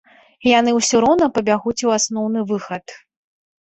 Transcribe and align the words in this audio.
Яны 0.51 0.73
ўсё 0.79 1.03
роўна 1.05 1.29
пабягуць 1.37 1.77
у 1.91 1.95
асноўны 2.01 2.39
выхад. 2.57 3.01